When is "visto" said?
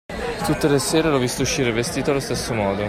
1.19-1.43